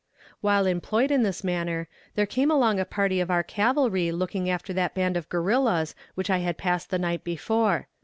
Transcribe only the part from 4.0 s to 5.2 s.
looking after that band